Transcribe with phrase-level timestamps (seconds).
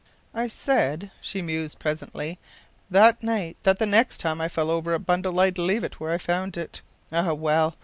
[0.33, 2.39] “I said,” she mused, presently,
[2.91, 6.11] “_that_ night that the next time I fell over a bundle I’d leave it where
[6.11, 6.81] I found it.
[7.11, 7.75] Ah, well!